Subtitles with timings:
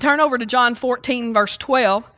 [0.00, 2.10] Turn over to John 14, verse 12.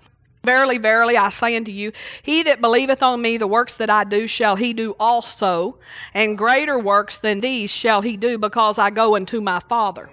[0.45, 4.03] Verily, verily, I say unto you, he that believeth on me, the works that I
[4.03, 5.79] do shall he do also,
[6.15, 10.11] and greater works than these shall he do, because I go unto my Father.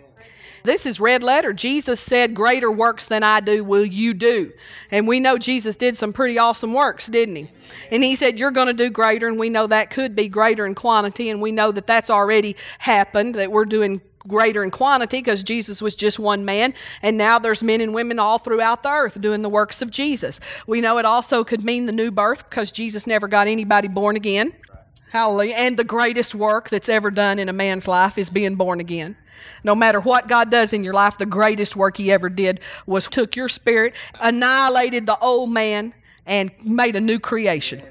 [0.64, 1.54] This is red letter.
[1.54, 4.52] Jesus said, Greater works than I do will you do.
[4.92, 7.52] And we know Jesus did some pretty awesome works, didn't he?
[7.92, 9.28] And he said, You're going to do greater.
[9.28, 11.30] And we know that could be greater in quantity.
[11.30, 15.82] And we know that that's already happened, that we're doing greater in quantity because Jesus
[15.82, 19.42] was just one man, and now there's men and women all throughout the earth doing
[19.42, 20.40] the works of Jesus.
[20.66, 24.16] We know it also could mean the new birth because Jesus never got anybody born
[24.16, 24.54] again.
[25.10, 25.56] Hallelujah.
[25.56, 29.18] And the greatest work that's ever done in a man's life is being born again.
[29.64, 33.08] No matter what God does in your life, the greatest work He ever did was
[33.08, 35.94] took your spirit, annihilated the old man,
[36.26, 37.82] and made a new creation.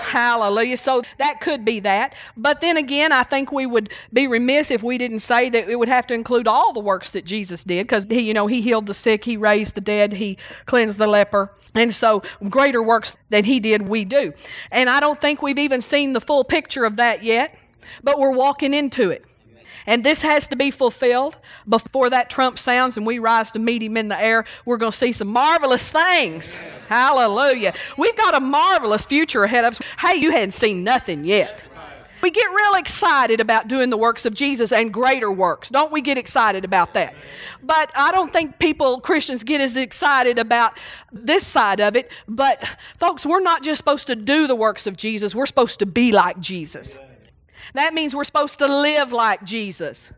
[0.00, 0.76] Hallelujah.
[0.76, 2.14] So that could be that.
[2.36, 5.78] But then again, I think we would be remiss if we didn't say that it
[5.78, 8.60] would have to include all the works that Jesus did because he, you know, he
[8.60, 11.52] healed the sick, he raised the dead, he cleansed the leper.
[11.74, 14.32] And so greater works than he did, we do.
[14.72, 17.56] And I don't think we've even seen the full picture of that yet,
[18.02, 19.24] but we're walking into it.
[19.86, 21.36] And this has to be fulfilled
[21.68, 24.44] before that trump sounds and we rise to meet him in the air.
[24.64, 26.54] We're going to see some marvelous things.
[26.88, 27.74] Hallelujah.
[27.96, 29.80] We've got a marvelous future ahead of us.
[29.98, 31.64] Hey, you hadn't seen nothing yet.
[32.22, 35.70] We get real excited about doing the works of Jesus and greater works.
[35.70, 37.14] Don't we get excited about that?
[37.62, 40.78] But I don't think people, Christians, get as excited about
[41.10, 42.10] this side of it.
[42.28, 42.62] But,
[42.98, 46.12] folks, we're not just supposed to do the works of Jesus, we're supposed to be
[46.12, 46.98] like Jesus.
[47.74, 50.12] That means we're supposed to live like Jesus.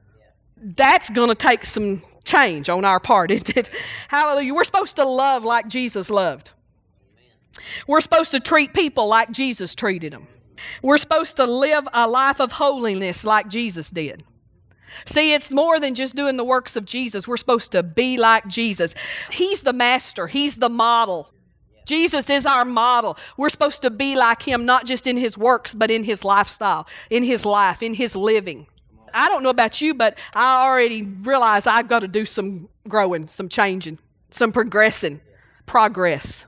[0.57, 3.71] That's going to take some change on our part, isn't it?
[4.09, 4.55] Hallelujah.
[4.55, 6.53] We're supposed to love like Jesus loved.
[7.87, 10.27] We're supposed to treat people like Jesus treated them.
[10.83, 14.25] We're supposed to live a life of holiness like Jesus did.
[15.07, 17.27] See, it's more than just doing the works of Jesus.
[17.27, 18.95] We're supposed to be like Jesus.
[19.31, 21.33] He's the master, He's the model.
[21.85, 23.17] Jesus is our model.
[23.37, 26.87] We're supposed to be like him, not just in his works, but in his lifestyle,
[27.11, 28.67] in his life, in his living.
[29.15, 33.29] I don't know about you, but I already realize I've got to do some growing,
[33.29, 33.99] some changing,
[34.31, 35.21] some progressing.
[35.67, 36.47] Progress.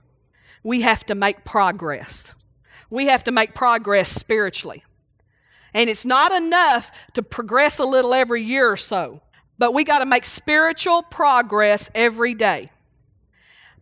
[0.62, 2.34] We have to make progress.
[2.90, 4.82] We have to make progress spiritually.
[5.72, 9.20] And it's not enough to progress a little every year or so,
[9.58, 12.70] but we got to make spiritual progress every day.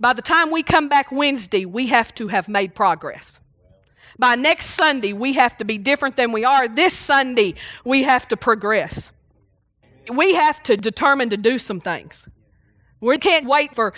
[0.02, 3.38] By the time we come back Wednesday, we have to have made progress.
[4.18, 6.66] By next Sunday, we have to be different than we are.
[6.66, 7.54] This Sunday,
[7.84, 9.12] we have to progress.
[10.12, 12.28] We have to determine to do some things.
[13.00, 13.94] We can't wait for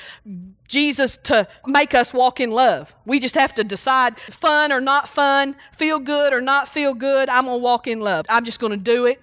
[0.69, 2.95] Jesus to make us walk in love.
[3.07, 7.31] We just have to decide fun or not fun, feel good or not feel good.
[7.31, 8.27] I'm going to walk in love.
[8.29, 9.23] I'm just going to do it.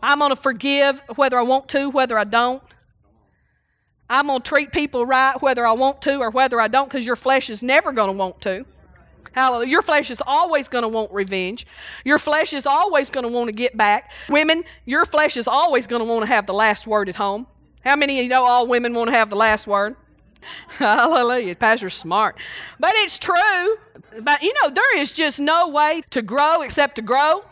[0.00, 2.62] I'm going to forgive whether I want to, whether I don't.
[4.10, 7.04] I'm going to treat people right whether I want to or whether I don't because
[7.04, 8.64] your flesh is never going to want to.
[9.32, 9.70] Hallelujah.
[9.70, 11.66] Your flesh is always going to want revenge.
[12.04, 14.12] Your flesh is always going to want to get back.
[14.28, 17.46] Women, your flesh is always going to want to have the last word at home.
[17.84, 19.96] How many of you know all women want to have the last word?
[20.70, 21.54] Hallelujah.
[21.56, 22.40] Pastor's smart.
[22.80, 23.76] But it's true.
[24.22, 27.44] But you know, there is just no way to grow except to grow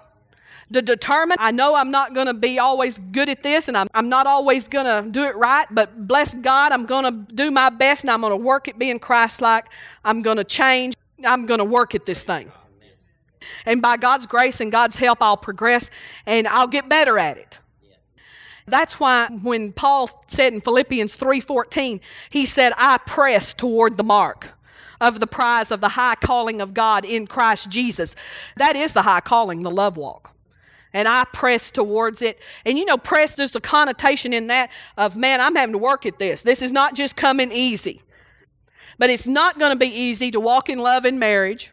[0.72, 1.36] to determine.
[1.40, 4.26] I know I'm not going to be always good at this and I'm, I'm not
[4.26, 8.04] always going to do it right, but bless God, I'm going to do my best
[8.04, 9.66] and I'm going to work at being Christ like.
[10.04, 10.94] I'm going to change.
[11.24, 12.50] I'm going to work at this thing.
[13.64, 15.90] And by God's grace and God's help, I'll progress
[16.26, 17.60] and I'll get better at it.
[18.66, 22.00] That's why when Paul said in Philippians 3:14,
[22.32, 24.48] he said, "I press toward the mark
[25.00, 28.16] of the prize of the high calling of God in Christ Jesus."
[28.56, 30.35] That is the high calling, the love walk
[30.96, 32.40] and I press towards it.
[32.64, 36.06] And you know, press, there's the connotation in that of, man, I'm having to work
[36.06, 36.42] at this.
[36.42, 38.00] This is not just coming easy.
[38.98, 41.70] But it's not going to be easy to walk in love in marriage.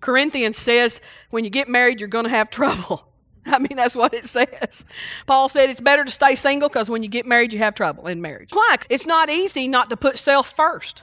[0.00, 1.00] Corinthians says
[1.30, 3.08] when you get married, you're going to have trouble.
[3.44, 4.86] I mean, that's what it says.
[5.26, 8.06] Paul said it's better to stay single because when you get married, you have trouble
[8.06, 8.50] in marriage.
[8.52, 8.76] Why?
[8.88, 11.02] It's not easy not to put self first.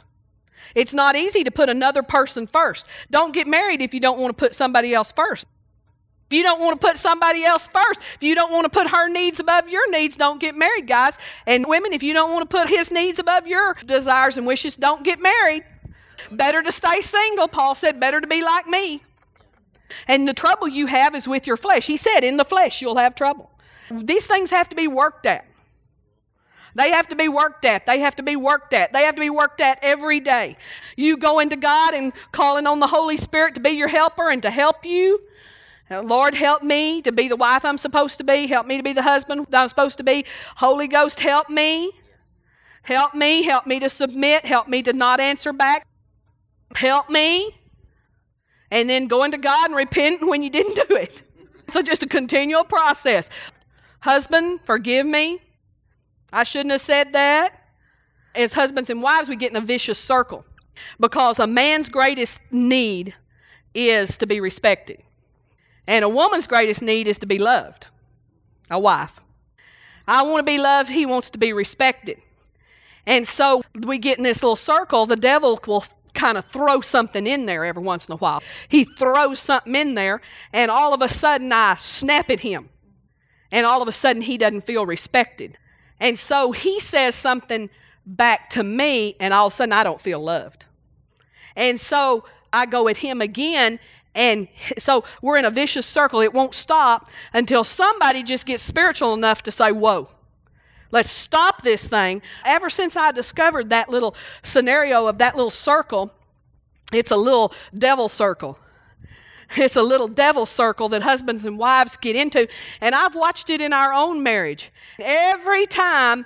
[0.75, 2.87] It's not easy to put another person first.
[3.11, 5.45] Don't get married if you don't want to put somebody else first.
[6.29, 8.89] If you don't want to put somebody else first, if you don't want to put
[8.89, 11.17] her needs above your needs, don't get married, guys.
[11.47, 14.75] And women, if you don't want to put his needs above your desires and wishes,
[14.75, 15.63] don't get married.
[16.29, 17.47] Better to stay single.
[17.47, 19.01] Paul said, better to be like me.
[20.07, 21.87] And the trouble you have is with your flesh.
[21.87, 23.49] He said, in the flesh, you'll have trouble.
[23.89, 25.47] These things have to be worked at.
[26.75, 27.87] They have to be worked at.
[27.87, 28.93] They have to be worked at.
[28.93, 30.57] They have to be worked at every day.
[30.95, 34.43] You go into God and calling on the Holy Spirit to be your helper and
[34.43, 35.19] to help you
[35.89, 38.45] Lord, help me to be the wife I'm supposed to be.
[38.45, 40.25] Help me to be the husband that I'm supposed to be.
[40.57, 41.91] Holy Ghost, help me.
[42.83, 45.85] Help me, help me to submit, help me to not answer back.
[46.75, 47.55] Help me.
[48.71, 51.23] And then going to God and repenting when you didn't do it.
[51.69, 53.29] So just a continual process.
[54.01, 55.39] Husband, forgive me.
[56.31, 57.55] I shouldn't have said that.
[58.35, 60.45] As husbands and wives, we get in a vicious circle
[60.99, 63.15] because a man's greatest need
[63.73, 65.01] is to be respected.
[65.89, 67.87] And a woman's greatest need is to be loved.
[68.69, 69.19] A wife.
[70.07, 72.21] I want to be loved, he wants to be respected.
[73.07, 75.83] And so we get in this little circle, the devil will
[76.13, 78.43] kind of throw something in there every once in a while.
[78.67, 80.21] He throws something in there,
[80.53, 82.69] and all of a sudden I snap at him.
[83.51, 85.57] And all of a sudden he doesn't feel respected.
[85.99, 87.67] And so he says something
[88.05, 90.65] back to me, and all of a sudden I don't feel loved.
[91.55, 93.79] And so I go at him again,
[94.15, 94.47] and
[94.77, 96.21] so we're in a vicious circle.
[96.21, 100.09] It won't stop until somebody just gets spiritual enough to say, Whoa,
[100.91, 102.21] let's stop this thing.
[102.45, 106.11] Ever since I discovered that little scenario of that little circle,
[106.91, 108.57] it's a little devil circle.
[109.57, 112.47] It's a little devil circle that husbands and wives get into.
[112.81, 114.71] And I've watched it in our own marriage.
[114.99, 116.25] Every time,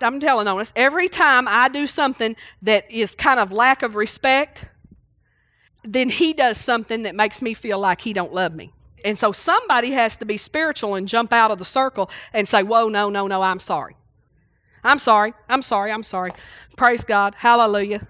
[0.00, 3.96] I'm telling on us, every time I do something that is kind of lack of
[3.96, 4.66] respect,
[5.82, 8.72] then he does something that makes me feel like he don't love me.
[9.04, 12.62] And so somebody has to be spiritual and jump out of the circle and say,
[12.62, 13.96] Whoa, no, no, no, I'm sorry.
[14.84, 15.34] I'm sorry.
[15.48, 15.92] I'm sorry.
[15.92, 16.32] I'm sorry.
[16.76, 17.34] Praise God.
[17.34, 18.06] Hallelujah.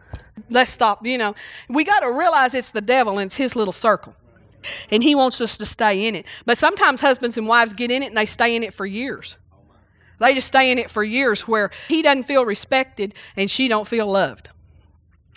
[0.48, 1.04] Let's stop.
[1.04, 1.34] You know,
[1.68, 4.14] we got to realize it's the devil and it's his little circle.
[4.90, 6.26] And he wants us to stay in it.
[6.44, 9.36] But sometimes husbands and wives get in it and they stay in it for years.
[10.18, 13.88] They just stay in it for years where he doesn't feel respected and she don't
[13.88, 14.50] feel loved.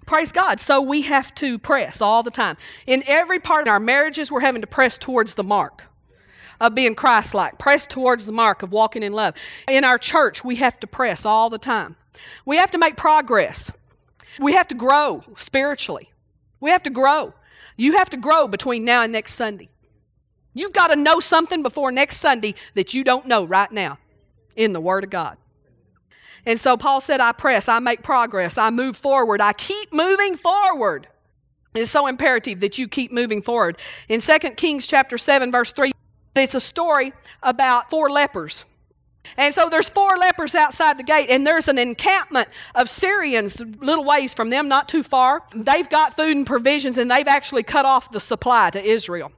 [0.06, 0.60] Praise God.
[0.60, 2.58] So we have to press all the time.
[2.88, 5.84] In every part of our marriages, we're having to press towards the mark
[6.60, 9.36] of being Christ like, press towards the mark of walking in love.
[9.68, 11.96] In our church, we have to press all the time.
[12.46, 13.72] We have to make progress.
[14.40, 16.12] We have to grow spiritually.
[16.60, 17.34] We have to grow.
[17.76, 19.70] You have to grow between now and next Sunday.
[20.54, 23.98] You've got to know something before next Sunday that you don't know right now
[24.56, 25.38] in the Word of God.
[26.46, 30.36] And so Paul said, I press, I make progress, I move forward, I keep moving
[30.36, 31.08] forward.
[31.74, 33.78] It's so imperative that you keep moving forward.
[34.08, 35.92] In 2 Kings chapter 7, verse 3,
[36.36, 38.66] it's a story about four lepers.
[39.38, 44.04] And so there's four lepers outside the gate, and there's an encampment of Syrians little
[44.04, 45.44] ways from them, not too far.
[45.56, 49.32] They've got food and provisions, and they've actually cut off the supply to Israel.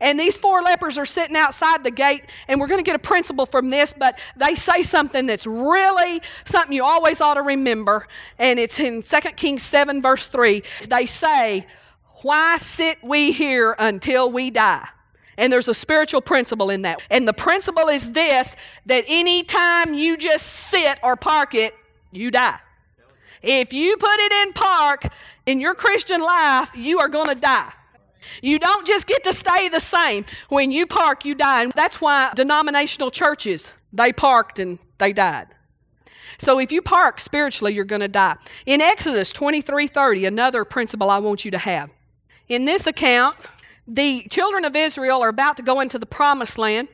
[0.00, 3.00] And these four lepers are sitting outside the gate, and we're going to get a
[3.00, 8.06] principle from this, but they say something that's really something you always ought to remember,
[8.38, 10.62] and it's in 2 Kings 7, verse 3.
[10.88, 11.66] They say,
[12.22, 14.88] Why sit we here until we die?
[15.38, 17.00] And there's a spiritual principle in that.
[17.10, 18.56] And the principle is this
[18.86, 21.74] that anytime you just sit or park it,
[22.10, 22.58] you die.
[23.40, 25.06] If you put it in park
[25.46, 27.72] in your Christian life, you are going to die.
[28.42, 30.24] You don't just get to stay the same.
[30.48, 31.62] When you park, you die.
[31.62, 35.46] And that's why denominational churches, they parked and they died.
[36.38, 38.36] So if you park spiritually, you're going to die.
[38.66, 41.90] In Exodus 23:30, another principle I want you to have.
[42.48, 43.36] In this account,
[43.88, 46.88] the children of Israel are about to go into the promised land.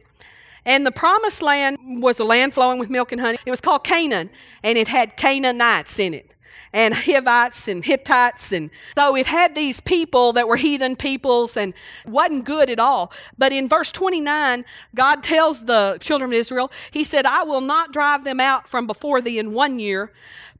[0.64, 3.38] And the promised land was a land flowing with milk and honey.
[3.44, 4.30] It was called Canaan,
[4.62, 6.32] and it had Canaanites in it,
[6.72, 8.50] and Hivites and Hittites.
[8.50, 11.74] And so it had these people that were heathen peoples and
[12.06, 13.12] wasn't good at all.
[13.36, 17.92] But in verse 29, God tells the children of Israel, He said, I will not
[17.92, 20.12] drive them out from before thee in one year,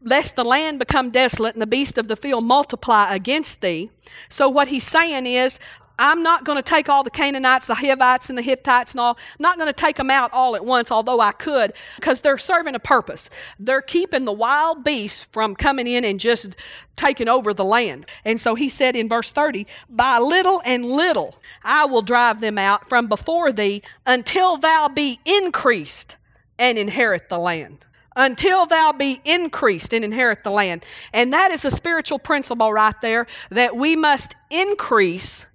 [0.03, 3.91] lest the land become desolate and the beasts of the field multiply against thee.
[4.29, 5.59] So what he's saying is,
[5.99, 9.17] I'm not going to take all the Canaanites, the Hivites, and the Hittites and all.
[9.17, 12.39] I'm not going to take them out all at once, although I could, because they're
[12.39, 13.31] serving a purpose.
[13.59, 16.57] They're keeping the wild beasts from coming in and just
[16.97, 18.07] taking over the land.
[18.25, 22.59] And so he said in verse 30, By little and little I will drive them
[22.59, 26.17] out from before thee until thou be increased
[26.59, 27.85] and inherit the land
[28.17, 30.85] until thou be increased and inherit the land.
[31.13, 35.47] And that is a spiritual principle right there that we must increase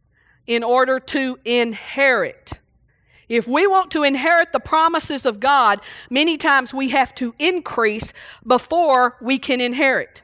[0.49, 2.59] in order to inherit.
[3.29, 5.79] If we want to inherit the promises of God,
[6.09, 8.11] many times we have to increase
[8.45, 10.23] before we can inherit.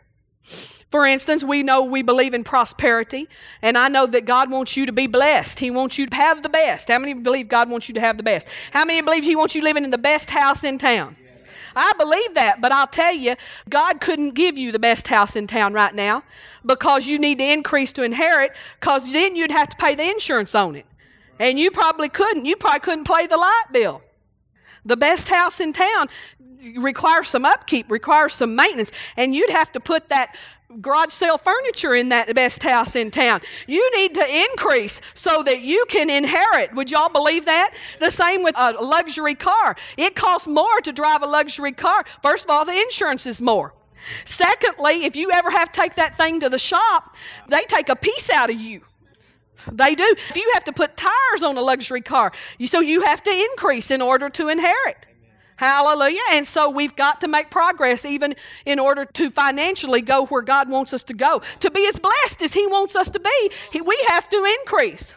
[0.90, 3.30] For instance, we know we believe in prosperity,
[3.62, 5.60] and I know that God wants you to be blessed.
[5.60, 6.88] He wants you to have the best.
[6.88, 8.50] How many believe God wants you to have the best?
[8.72, 11.16] How many believe He wants you living in the best house in town?
[11.76, 13.36] I believe that, but I'll tell you,
[13.70, 16.24] God couldn't give you the best house in town right now
[16.66, 20.56] because you need to increase to inherit, because then you'd have to pay the insurance
[20.56, 20.86] on it.
[21.40, 22.46] And you probably couldn't.
[22.46, 24.02] You probably couldn't pay the light bill.
[24.86, 26.08] The best house in town
[26.78, 30.36] requires some upkeep, requires some maintenance, and you'd have to put that
[30.82, 33.42] garage sale furniture in that best house in town.
[33.68, 36.74] You need to increase so that you can inherit.
[36.74, 37.76] Would y'all believe that?
[38.00, 39.76] The same with a luxury car.
[39.98, 42.04] It costs more to drive a luxury car.
[42.22, 43.74] First of all, the insurance is more.
[44.26, 47.16] Secondly, if you ever have to take that thing to the shop,
[47.48, 48.82] they take a piece out of you.
[49.72, 50.04] They do.
[50.04, 52.32] If you have to put tires on a luxury car,
[52.66, 54.98] so you have to increase in order to inherit.
[55.58, 56.20] Hallelujah.
[56.32, 58.36] And so we've got to make progress even
[58.66, 61.42] in order to financially go where God wants us to go.
[61.62, 65.16] To be as blessed as He wants us to be, we have to increase.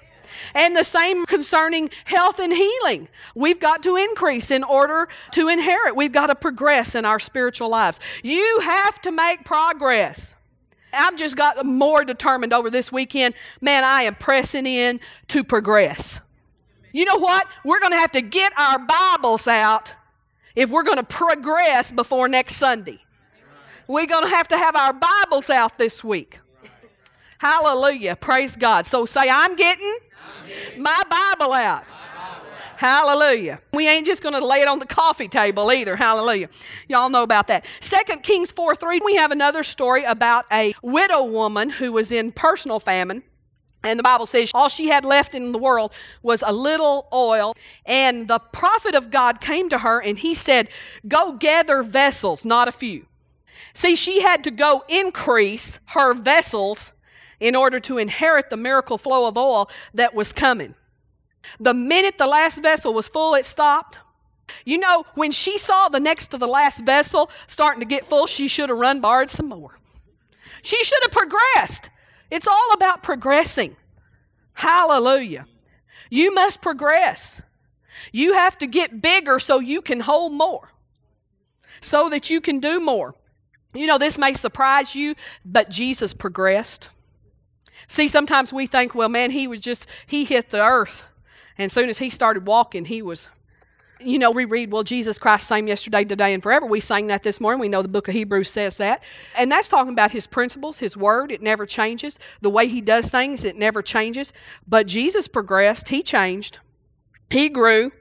[0.54, 3.08] And the same concerning health and healing.
[3.34, 5.96] We've got to increase in order to inherit.
[5.96, 7.98] We've got to progress in our spiritual lives.
[8.22, 10.34] You have to make progress.
[10.92, 13.34] I've just got more determined over this weekend.
[13.60, 16.20] Man, I am pressing in to progress.
[16.92, 17.46] You know what?
[17.64, 19.94] We're going to have to get our Bibles out
[20.58, 22.98] if we're going to progress before next Sunday.
[23.86, 26.40] We're going to have to have our Bibles out this week.
[27.38, 28.16] Hallelujah.
[28.16, 28.84] Praise God.
[28.84, 29.96] So say, I'm getting,
[30.76, 31.84] my Bible out.
[32.76, 33.60] Hallelujah.
[33.72, 35.94] We ain't just going to lay it on the coffee table either.
[35.94, 36.48] Hallelujah.
[36.88, 37.64] Y'all know about that.
[37.80, 42.32] Second Kings 4 3, we have another story about a widow woman who was in
[42.32, 43.22] personal famine.
[43.88, 45.92] And the Bible says all she had left in the world
[46.22, 47.54] was a little oil.
[47.86, 50.68] And the prophet of God came to her and he said,
[51.06, 53.06] Go gather vessels, not a few.
[53.74, 56.92] See, she had to go increase her vessels
[57.40, 60.74] in order to inherit the miracle flow of oil that was coming.
[61.60, 63.98] The minute the last vessel was full, it stopped.
[64.64, 68.26] You know, when she saw the next to the last vessel starting to get full,
[68.26, 69.78] she should have run, borrowed some more.
[70.62, 71.90] She should have progressed.
[72.30, 73.76] It's all about progressing.
[74.52, 75.46] Hallelujah.
[76.10, 77.42] You must progress.
[78.12, 80.70] You have to get bigger so you can hold more,
[81.80, 83.14] so that you can do more.
[83.74, 86.88] You know, this may surprise you, but Jesus progressed.
[87.86, 91.04] See, sometimes we think, well, man, he was just, he hit the earth.
[91.56, 93.28] And soon as he started walking, he was,
[94.00, 96.66] you know, we read, well, Jesus Christ same yesterday, today, and forever.
[96.66, 97.60] We sang that this morning.
[97.60, 99.02] We know the book of Hebrews says that.
[99.36, 101.32] And that's talking about his principles, his word.
[101.32, 102.18] It never changes.
[102.40, 104.32] The way he does things, it never changes.
[104.66, 105.88] But Jesus progressed.
[105.88, 106.58] He changed.
[107.30, 107.92] He grew.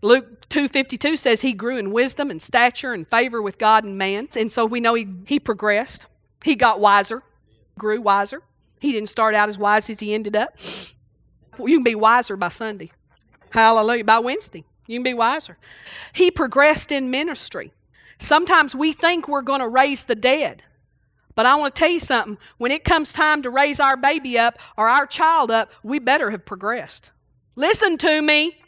[0.00, 4.28] Luke 2.52 says he grew in wisdom and stature and favor with God and man.
[4.36, 6.06] And so we know he, he progressed.
[6.44, 7.22] He got wiser,
[7.78, 8.42] grew wiser.
[8.80, 10.58] He didn't start out as wise as he ended up.
[11.58, 12.90] You can be wiser by Sunday.
[13.50, 14.04] Hallelujah.
[14.04, 15.58] By Wednesday, you can be wiser.
[16.12, 17.72] He progressed in ministry.
[18.18, 20.62] Sometimes we think we're going to raise the dead.
[21.34, 22.38] But I want to tell you something.
[22.58, 26.30] When it comes time to raise our baby up or our child up, we better
[26.30, 27.10] have progressed.
[27.56, 28.58] Listen to me.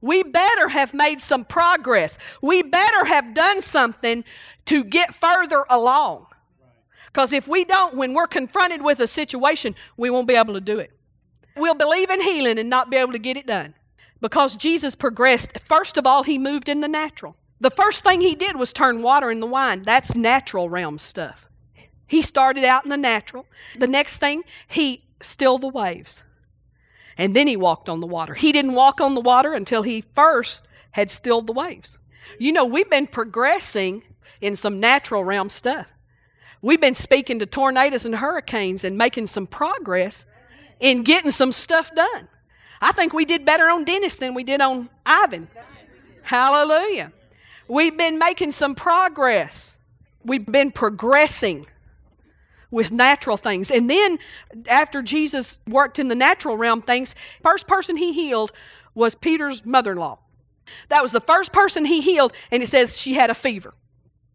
[0.00, 2.16] We better have made some progress.
[2.40, 4.24] We better have done something
[4.66, 6.26] to get further along.
[7.06, 10.60] Because if we don't, when we're confronted with a situation, we won't be able to
[10.60, 10.92] do it.
[11.56, 13.74] We'll believe in healing and not be able to get it done.
[14.20, 17.36] Because Jesus progressed, first of all, he moved in the natural.
[17.60, 19.82] The first thing he did was turn water into wine.
[19.82, 21.46] That's natural realm stuff.
[22.06, 23.46] He started out in the natural.
[23.78, 26.24] The next thing, he stilled the waves.
[27.16, 28.34] And then he walked on the water.
[28.34, 31.98] He didn't walk on the water until he first had stilled the waves.
[32.38, 34.02] You know, we've been progressing
[34.40, 35.86] in some natural realm stuff.
[36.62, 40.26] We've been speaking to tornadoes and hurricanes and making some progress
[40.78, 42.28] in getting some stuff done.
[42.80, 45.48] I think we did better on Dennis than we did on Ivan.
[46.22, 47.12] Hallelujah.
[47.68, 49.78] We've been making some progress.
[50.24, 51.66] We've been progressing
[52.70, 53.70] with natural things.
[53.70, 54.18] And then
[54.68, 58.52] after Jesus worked in the natural realm things, first person he healed
[58.94, 60.18] was Peter's mother-in-law.
[60.88, 63.74] That was the first person he healed and it says she had a fever.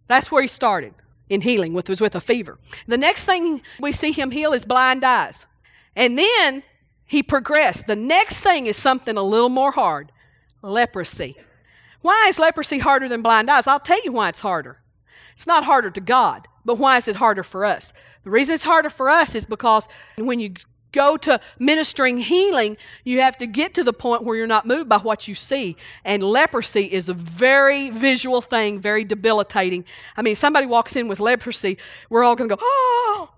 [0.07, 0.93] That's where he started
[1.29, 2.59] in healing with was with a fever.
[2.87, 5.45] The next thing we see him heal is blind eyes.
[5.95, 6.63] And then
[7.05, 7.87] he progressed.
[7.87, 10.11] The next thing is something a little more hard
[10.61, 11.35] leprosy.
[12.01, 13.67] Why is leprosy harder than blind eyes?
[13.67, 14.79] I'll tell you why it's harder.
[15.33, 17.93] It's not harder to God, but why is it harder for us?
[18.23, 20.53] The reason it's harder for us is because when you
[20.91, 24.87] go to ministering healing, you have to get to the point where you're not moved
[24.87, 25.75] by what you see.
[26.05, 29.85] And leprosy is a very visual thing, very debilitating.
[30.15, 31.77] I mean, somebody walks in with leprosy,
[32.09, 33.33] we're all going to go, oh,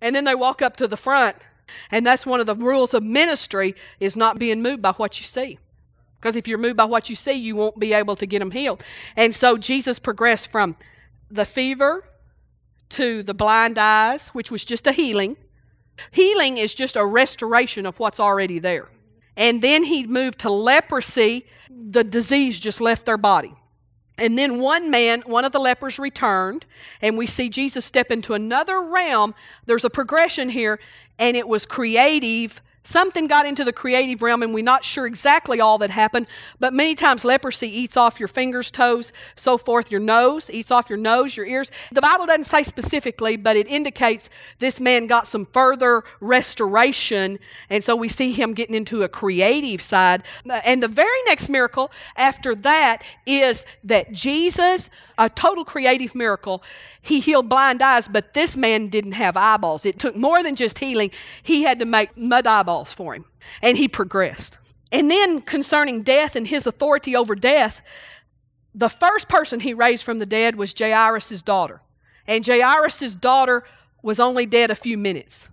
[0.00, 1.36] and then they walk up to the front.
[1.90, 5.24] And that's one of the rules of ministry is not being moved by what you
[5.24, 5.58] see.
[6.16, 8.52] Because if you're moved by what you see, you won't be able to get them
[8.52, 8.84] healed.
[9.16, 10.76] And so Jesus progressed from
[11.30, 12.04] the fever
[12.90, 15.36] to the blind eyes, which was just a healing.
[16.10, 18.88] Healing is just a restoration of what's already there.
[19.36, 21.46] And then he moved to leprosy.
[21.70, 23.54] The disease just left their body.
[24.18, 26.66] And then one man, one of the lepers returned,
[27.00, 29.34] and we see Jesus step into another realm.
[29.66, 30.78] There's a progression here,
[31.18, 35.60] and it was creative Something got into the creative realm, and we're not sure exactly
[35.60, 36.26] all that happened,
[36.58, 40.90] but many times leprosy eats off your fingers, toes, so forth, your nose, eats off
[40.90, 41.70] your nose, your ears.
[41.92, 47.38] The Bible doesn't say specifically, but it indicates this man got some further restoration,
[47.70, 50.24] and so we see him getting into a creative side.
[50.64, 56.64] And the very next miracle after that is that Jesus, a total creative miracle,
[57.00, 59.86] he healed blind eyes, but this man didn't have eyeballs.
[59.86, 61.12] It took more than just healing,
[61.44, 63.24] he had to make mud eyeballs eyeballs for him.
[63.60, 64.58] And he progressed.
[64.90, 67.80] And then concerning death and his authority over death,
[68.74, 71.80] the first person he raised from the dead was Jairus' daughter.
[72.26, 73.64] And Jairus' daughter
[74.02, 75.48] was only dead a few minutes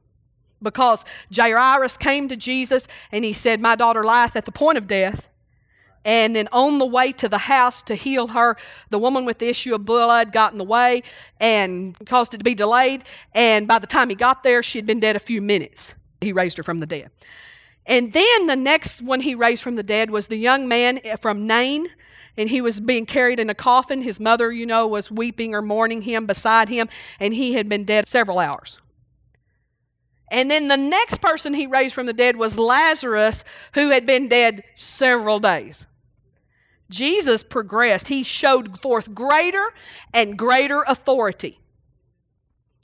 [0.61, 4.87] because Jairus came to Jesus and he said, My daughter lieth at the point of
[4.87, 5.27] death.
[6.05, 8.55] And then on the way to the house to heal her,
[8.89, 11.03] the woman with the issue of blood got in the way
[11.41, 13.03] and caused it to be delayed.
[13.35, 15.95] And by the time he got there, she had been dead a few minutes.
[16.21, 17.11] He raised her from the dead.
[17.85, 21.15] And then the next one he raised from the dead was the young man eh,
[21.15, 21.87] from Nain,
[22.37, 24.01] and he was being carried in a coffin.
[24.01, 26.87] His mother, you know, was weeping or mourning him beside him,
[27.19, 28.79] and he had been dead several hours.
[30.31, 34.27] And then the next person he raised from the dead was Lazarus, who had been
[34.27, 35.87] dead several days.
[36.89, 38.07] Jesus progressed.
[38.07, 39.73] He showed forth greater
[40.13, 41.59] and greater authority.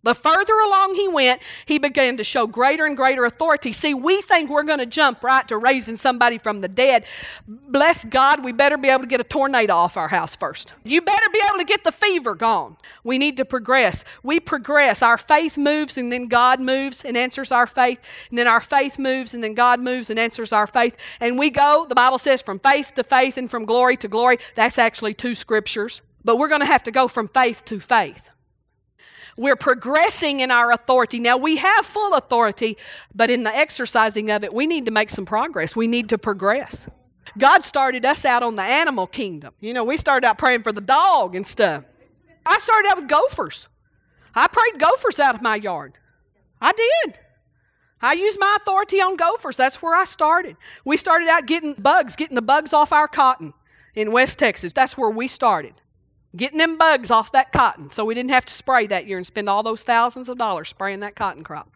[0.06, 3.74] The further along he went, he began to show greater and greater authority.
[3.74, 7.06] See, we think we're going to jump right to raising somebody from the dead.
[7.48, 10.74] Bless God, we better be able to get a tornado off our house first.
[10.84, 12.78] You better be able to get the fever gone.
[13.04, 14.06] We need to progress.
[14.22, 15.02] We progress.
[15.02, 18.00] Our faith moves, and then God moves and answers our faith.
[18.30, 20.96] And then our faith moves, and then God moves and answers our faith.
[21.20, 24.38] And we go, the Bible says, from faith to faith and from glory to glory.
[24.54, 26.04] That's actually two scriptures.
[26.24, 28.30] But we're going to have to go from faith to faith.
[29.38, 31.20] We're progressing in our authority.
[31.20, 32.78] Now, we have full authority,
[33.14, 35.76] but in the exercising of it, we need to make some progress.
[35.76, 36.88] We need to progress.
[37.38, 39.54] God started us out on the animal kingdom.
[39.60, 41.84] You know, we started out praying for the dog and stuff.
[42.46, 43.68] I started out with gophers.
[44.34, 45.94] I prayed gophers out of my yard.
[46.62, 47.20] I did.
[48.02, 49.58] I used my authority on gophers.
[49.58, 50.56] That's where I started.
[50.86, 53.54] We started out getting bugs, getting the bugs off our cotton
[53.96, 54.72] in West Texas.
[54.72, 55.74] That's where we started
[56.36, 59.26] getting them bugs off that cotton so we didn't have to spray that year and
[59.26, 61.70] spend all those thousands of dollars spraying that cotton crop.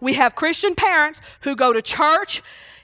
[0.00, 2.42] We have Christian parents who go to church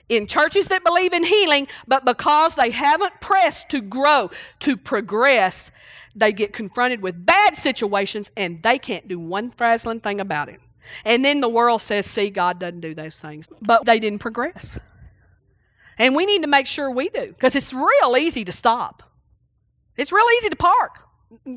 [0.09, 5.71] in churches that believe in healing, but because they haven't pressed to grow, to progress,
[6.15, 10.59] they get confronted with bad situations and they can't do one frazzling thing about it.
[11.05, 13.47] And then the world says, see, God doesn't do those things.
[13.61, 14.77] But they didn't progress.
[15.97, 19.10] And we need to make sure we do because it's real easy to stop.
[20.01, 21.07] It's real easy to park.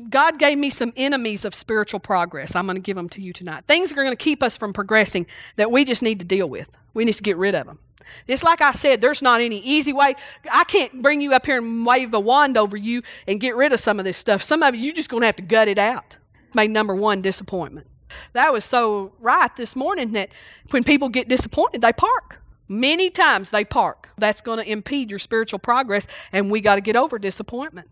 [0.07, 2.55] God gave me some enemies of spiritual progress.
[2.55, 3.63] I'm going to give them to you tonight.
[3.67, 6.69] Things are going to keep us from progressing that we just need to deal with.
[6.93, 7.79] We need to get rid of them.
[8.27, 10.13] It's like I said, there's not any easy way.
[10.51, 13.73] I can't bring you up here and wave a wand over you and get rid
[13.73, 14.43] of some of this stuff.
[14.43, 16.17] Some of you, you're just going to have to gut it out.
[16.53, 17.87] Made number one disappointment.
[18.33, 20.29] That was so right this morning that
[20.69, 22.43] when people get disappointed, they park.
[22.67, 24.09] Many times they park.
[24.19, 27.89] That's going to impede your spiritual progress, and we got to get over disappointment.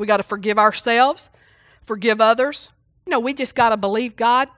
[0.00, 1.28] We got to forgive ourselves,
[1.82, 2.70] forgive others.
[3.06, 4.48] Know, we just got to believe God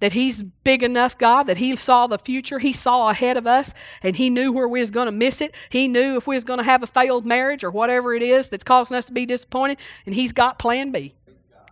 [0.00, 2.58] that He's big enough, God, that He saw the future.
[2.58, 5.54] He saw ahead of us, and He knew where we was going to miss it.
[5.70, 8.48] He knew if we was going to have a failed marriage or whatever it is
[8.48, 11.14] that's causing us to be disappointed, and He's got Plan B.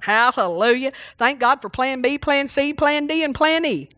[0.00, 0.92] Hallelujah.
[1.18, 3.88] Thank God for Plan B, Plan C, Plan D, and Plan E.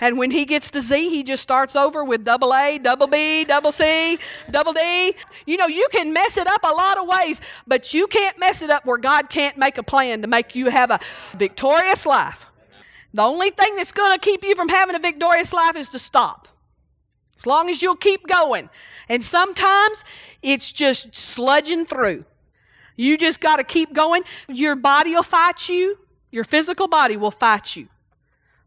[0.00, 3.44] And when he gets to Z, he just starts over with double A, double B,
[3.44, 4.18] double C,
[4.50, 5.14] double D.
[5.46, 8.62] You know, you can mess it up a lot of ways, but you can't mess
[8.62, 10.98] it up where God can't make a plan to make you have a
[11.36, 12.46] victorious life.
[13.12, 15.98] The only thing that's going to keep you from having a victorious life is to
[15.98, 16.48] stop.
[17.38, 18.68] As long as you'll keep going.
[19.08, 20.04] And sometimes
[20.42, 22.24] it's just sludging through.
[22.96, 24.22] You just got to keep going.
[24.48, 25.98] Your body will fight you,
[26.30, 27.88] your physical body will fight you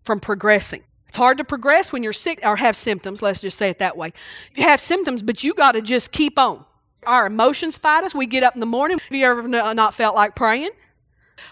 [0.04, 0.84] from progressing.
[1.08, 3.96] It's hard to progress when you're sick or have symptoms, let's just say it that
[3.96, 4.14] way.
[4.56, 6.66] You have symptoms, but you got to just keep on.
[7.06, 8.14] Our emotions fight us.
[8.14, 9.00] We get up in the morning.
[9.00, 10.72] Have you ever uh, not felt like praying?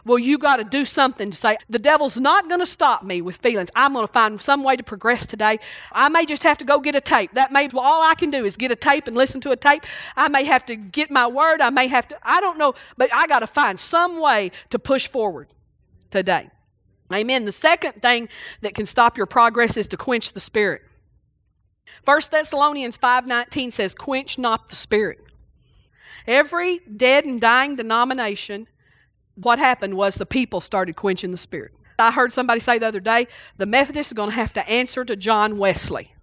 [0.04, 3.22] Well, you got to do something to say, the devil's not going to stop me
[3.22, 3.70] with feelings.
[3.76, 5.60] I'm going to find some way to progress today.
[5.92, 7.34] I may just have to go get a tape.
[7.34, 9.56] That may, well, all I can do is get a tape and listen to a
[9.56, 9.84] tape.
[10.16, 11.62] I may have to get my word.
[11.62, 14.80] I may have to, I don't know, but I got to find some way to
[14.80, 15.48] push forward
[16.10, 16.50] today.
[17.14, 17.46] Amen.
[17.46, 18.30] The second thing
[18.62, 20.82] that can stop your progress is to quench the spirit.
[22.04, 25.20] 1 Thessalonians 5:19 says, "Quench not the spirit."
[26.28, 28.68] Every dead and dying denomination,
[29.36, 31.72] what happened was the people started quenching the spirit.
[32.00, 35.06] I heard somebody say the other day, the Methodists are going to have to answer
[35.06, 36.14] to John Wesley.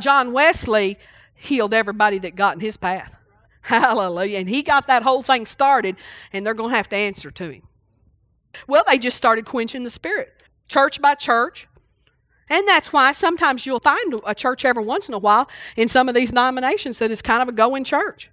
[0.00, 0.98] John Wesley
[1.34, 3.14] healed everybody that got in his path.
[3.62, 4.38] Hallelujah.
[4.38, 5.96] And he got that whole thing started,
[6.32, 7.62] and they're going to have to answer to him.
[8.66, 10.32] Well, they just started quenching the spirit,
[10.68, 11.66] church by church.
[12.50, 16.08] And that's why sometimes you'll find a church every once in a while in some
[16.08, 18.30] of these denominations that is kind of a going church.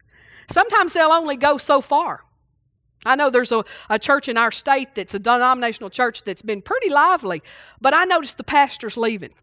[0.50, 2.24] Sometimes they'll only go so far.
[3.06, 6.62] I know there's a, a church in our state that's a denominational church that's been
[6.62, 7.44] pretty lively,
[7.82, 9.34] but I noticed the pastor's leaving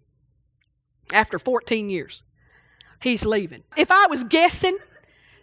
[1.13, 2.23] after 14 years.
[3.01, 3.63] He's leaving.
[3.77, 4.79] If I was guessing,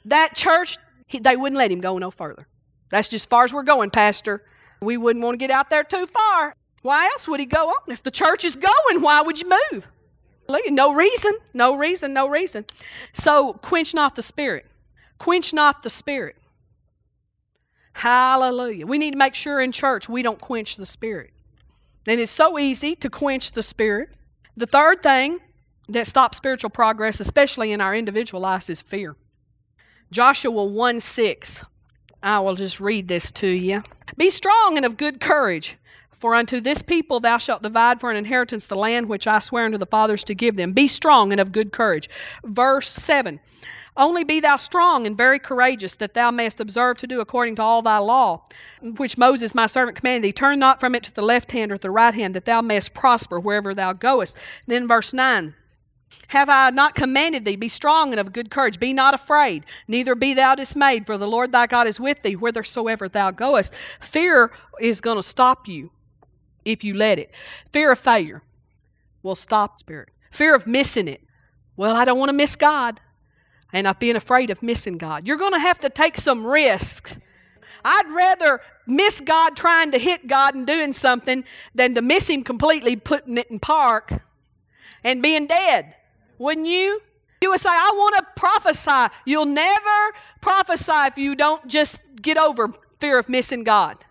[0.05, 2.47] that church, he, they wouldn't let him go no further.
[2.89, 4.43] That's just as far as we're going, Pastor.
[4.81, 6.55] We wouldn't want to get out there too far.
[6.81, 7.91] Why else would he go on?
[7.91, 9.87] If the church is going, why would you move?
[10.69, 12.65] No reason, no reason, no reason.
[13.13, 14.65] So quench not the spirit.
[15.19, 16.37] Quench not the spirit.
[17.93, 18.87] Hallelujah.
[18.87, 21.31] We need to make sure in church we don't quench the spirit.
[22.07, 24.09] And it's so easy to quench the spirit.
[24.55, 25.39] The third thing
[25.89, 29.15] that stops spiritual progress, especially in our individual lives, is fear.
[30.11, 31.65] Joshua 1 6.
[32.21, 33.83] I will just read this to you.
[34.17, 35.77] Be strong and of good courage,
[36.11, 39.65] for unto this people thou shalt divide for an inheritance the land which I swear
[39.65, 40.73] unto the fathers to give them.
[40.73, 42.09] Be strong and of good courage.
[42.43, 43.39] Verse 7
[43.95, 47.61] Only be thou strong and very courageous, that thou mayest observe to do according to
[47.61, 48.43] all thy law,
[48.81, 50.33] which Moses my servant commanded thee.
[50.33, 52.61] Turn not from it to the left hand or to the right hand, that thou
[52.61, 54.37] mayest prosper wherever thou goest.
[54.67, 55.53] Then verse 9
[56.29, 57.55] have I not commanded thee?
[57.55, 58.79] Be strong and of good courage.
[58.79, 62.33] Be not afraid, neither be thou dismayed, for the Lord thy God is with thee
[62.33, 63.73] whithersoever thou goest.
[63.99, 65.89] Fear is going to stop you
[66.63, 67.31] if you let it.
[67.71, 68.43] Fear of failure
[69.23, 70.09] will stop spirit.
[70.31, 71.21] Fear of missing it.
[71.75, 72.99] Well, I don't want to miss God.
[73.73, 75.27] And not being afraid of missing God.
[75.27, 77.15] You're going to have to take some risk.
[77.85, 81.43] I'd rather miss God trying to hit God and doing something
[81.75, 84.13] than to miss Him completely putting it in park
[85.03, 85.95] and being dead.
[86.39, 87.01] Wouldn't you?
[87.41, 89.13] You would say, I want to prophesy.
[89.25, 94.03] You'll never prophesy if you don't just get over fear of missing God.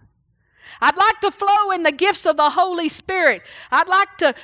[0.80, 3.42] I'd like to flow in the gifts of the Holy Spirit.
[3.70, 4.34] I'd like to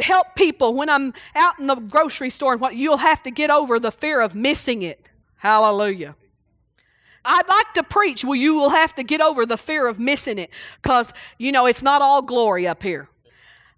[0.00, 3.50] help people when I'm out in the grocery store and what you'll have to get
[3.50, 5.08] over the fear of missing it.
[5.36, 6.16] Hallelujah.
[7.24, 8.24] I'd like to preach.
[8.24, 10.50] Well, you will have to get over the fear of missing it
[10.82, 13.08] because, you know, it's not all glory up here.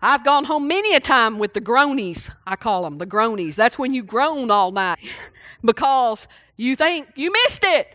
[0.02, 3.56] I've gone home many a time with the groanies, I call them the groanies.
[3.56, 4.98] That's when you groan all night
[5.64, 7.92] because you think you missed it.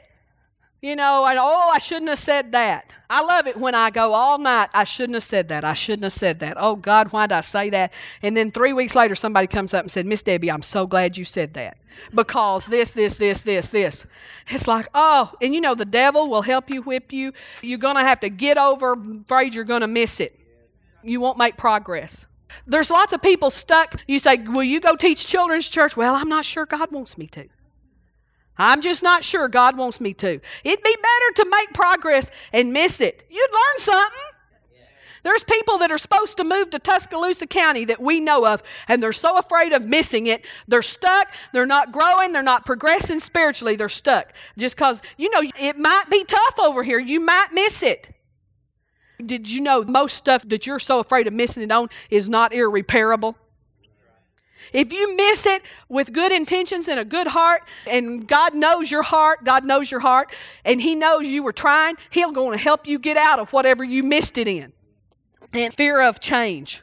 [0.81, 2.91] You know, and oh, I shouldn't have said that.
[3.07, 5.63] I love it when I go all night, I shouldn't have said that.
[5.63, 6.55] I shouldn't have said that.
[6.57, 7.93] Oh, God, why did I say that?
[8.23, 11.17] And then three weeks later, somebody comes up and said, Miss Debbie, I'm so glad
[11.17, 11.77] you said that
[12.15, 14.07] because this, this, this, this, this.
[14.47, 17.31] It's like, oh, and you know, the devil will help you whip you.
[17.61, 20.40] You're going to have to get over, afraid you're going to miss it
[21.03, 22.25] you won't make progress.
[22.67, 24.01] There's lots of people stuck.
[24.07, 25.95] You say, Will you go teach children's church?
[25.95, 27.47] Well, I'm not sure God wants me to.
[28.57, 30.39] I'm just not sure God wants me to.
[30.63, 33.25] It'd be better to make progress and miss it.
[33.29, 34.19] You'd learn something.
[35.23, 39.01] There's people that are supposed to move to Tuscaloosa County that we know of, and
[39.01, 40.45] they're so afraid of missing it.
[40.67, 41.33] They're stuck.
[41.53, 42.31] They're not growing.
[42.31, 43.75] They're not progressing spiritually.
[43.75, 44.33] They're stuck.
[44.57, 46.99] Just because, you know, it might be tough over here.
[46.99, 48.09] You might miss it.
[49.21, 52.53] Did you know most stuff that you're so afraid of missing it on is not
[52.53, 53.37] irreparable?
[54.73, 59.03] If you miss it with good intentions and a good heart, and God knows your
[59.03, 62.87] heart, God knows your heart, and He knows you were trying, He'll going to help
[62.87, 64.71] you get out of whatever you missed it in.
[65.53, 66.81] And fear of change.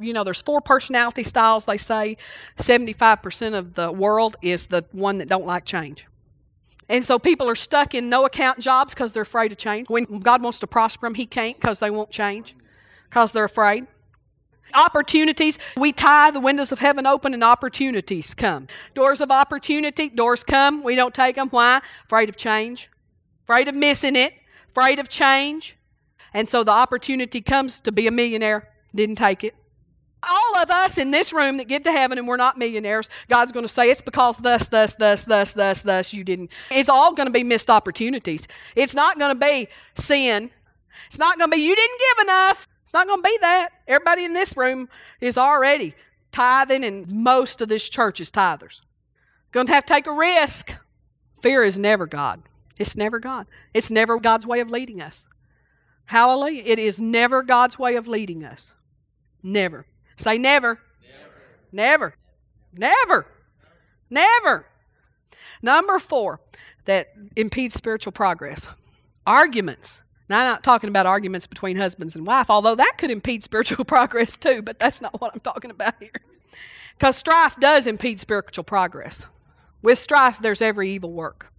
[0.00, 2.16] You know, there's four personality styles, they say.
[2.58, 6.06] 75% of the world is the one that don't like change.
[6.88, 9.88] And so people are stuck in no account jobs because they're afraid to change.
[9.88, 12.54] When God wants to prosper them, He can't because they won't change
[13.08, 13.86] because they're afraid.
[14.74, 18.66] Opportunities, we tie the windows of heaven open and opportunities come.
[18.94, 21.48] Doors of opportunity, doors come, we don't take them.
[21.50, 21.80] Why?
[22.04, 22.90] Afraid of change,
[23.44, 24.34] afraid of missing it,
[24.70, 25.76] afraid of change.
[26.34, 29.54] And so the opportunity comes to be a millionaire, didn't take it
[30.28, 33.52] all of us in this room that get to heaven and we're not millionaires, God's
[33.52, 36.50] going to say it's because thus, thus, thus, thus, thus, thus you didn't.
[36.70, 38.46] It's all going to be missed opportunities.
[38.74, 40.50] It's not going to be sin.
[41.06, 42.68] It's not going to be you didn't give enough.
[42.82, 43.70] It's not going to be that.
[43.86, 44.88] Everybody in this room
[45.20, 45.94] is already
[46.32, 48.82] tithing, and most of this church is tithers.
[49.52, 50.74] Going to have to take a risk.
[51.40, 52.42] Fear is never God.
[52.78, 53.46] It's never God.
[53.72, 55.28] It's never God's way of leading us.
[56.06, 56.62] Hallelujah.
[56.64, 58.74] It is never God's way of leading us.
[59.42, 59.86] Never.
[60.16, 60.80] Say never.
[61.72, 62.14] Never.
[62.72, 63.26] Never.
[64.08, 64.66] never.
[65.62, 66.40] Number four,
[66.84, 68.68] that impedes spiritual progress
[69.26, 70.02] arguments.
[70.28, 73.84] Now, I'm not talking about arguments between husbands and wife, although that could impede spiritual
[73.86, 76.10] progress too, but that's not what I'm talking about here.
[76.98, 79.26] Because strife does impede spiritual progress.
[79.82, 81.52] With strife, there's every evil work.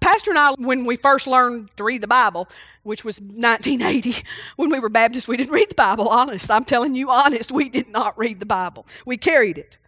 [0.00, 2.48] Pastor and I, when we first learned to read the Bible,
[2.82, 4.24] which was 1980,
[4.56, 6.50] when we were Baptists, we didn't read the Bible, honest.
[6.50, 8.86] I'm telling you, honest, we did not read the Bible.
[9.06, 9.78] We carried it.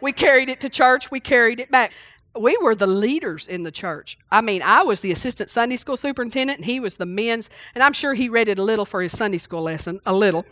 [0.00, 1.92] We carried it to church, we carried it back
[2.38, 4.18] we were the leaders in the church.
[4.30, 7.82] I mean, I was the assistant Sunday school superintendent, and he was the men's, and
[7.82, 10.44] I'm sure he read it a little for his Sunday school lesson, a little.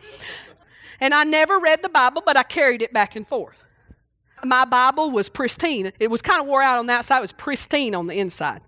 [1.01, 3.64] And I never read the Bible, but I carried it back and forth.
[4.45, 5.93] My Bible was pristine.
[5.99, 8.61] It was kind of wore out on the outside, it was pristine on the inside.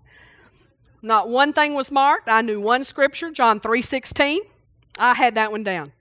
[1.01, 2.29] Not one thing was marked.
[2.29, 4.39] I knew one scripture, John 3:16.
[4.97, 5.93] I had that one down.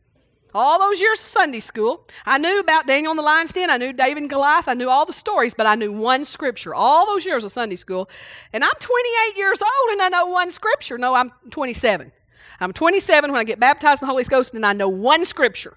[0.55, 3.69] All those years of Sunday school, I knew about Daniel and the lion's den.
[3.69, 4.69] I knew David and Goliath.
[4.69, 6.75] I knew all the stories, but I knew one scripture.
[6.75, 8.09] All those years of Sunday school.
[8.55, 10.97] And I'm 28 years old and I know one scripture.
[10.97, 12.11] No, I'm 27.
[12.59, 15.77] I'm 27 when I get baptized in the Holy Ghost and I know one scripture.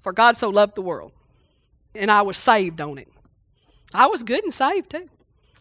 [0.00, 1.12] For God so loved the world.
[1.94, 3.08] And I was saved on it.
[3.92, 5.08] I was good and saved too.